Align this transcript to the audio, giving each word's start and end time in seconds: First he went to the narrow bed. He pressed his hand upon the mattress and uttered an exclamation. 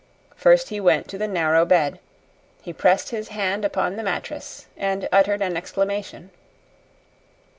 First 0.35 0.69
he 0.69 0.79
went 0.79 1.07
to 1.09 1.19
the 1.19 1.27
narrow 1.27 1.63
bed. 1.63 1.99
He 2.63 2.73
pressed 2.73 3.09
his 3.09 3.27
hand 3.27 3.63
upon 3.63 3.97
the 3.97 4.03
mattress 4.03 4.65
and 4.75 5.07
uttered 5.11 5.43
an 5.43 5.55
exclamation. 5.55 6.31